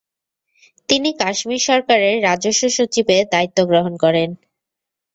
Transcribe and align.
তিনি 0.89 1.09
কাশ্মীর 1.19 1.61
সরকারের 1.67 2.15
রাজস্ব 2.23 2.63
সচিবের 2.69 3.23
দায়িত্ব 3.33 3.59
গ্রহণ 3.65 3.93
করেন। 4.03 4.29